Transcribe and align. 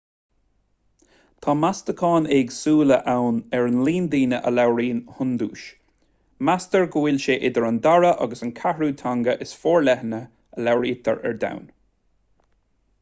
tá 1.45 1.53
meastacháin 1.63 2.27
éagsúla 2.37 2.95
ann 3.11 3.37
ar 3.57 3.65
líon 3.65 3.75
na 3.81 3.91
ndaoine 4.07 4.39
a 4.51 4.53
labhraíonn 4.53 5.03
hiondúis 5.17 5.67
meastar 6.49 6.87
go 6.97 7.03
bhfuil 7.05 7.21
sé 7.27 7.37
idir 7.51 7.69
an 7.69 7.79
dara 7.89 8.11
agus 8.27 8.43
an 8.49 8.55
ceathrú 8.61 8.91
teanga 9.03 9.37
is 9.47 9.53
forleithne 9.67 10.23
a 10.25 10.65
labhraítear 10.69 11.23
ar 11.31 11.39
domhan 11.47 11.73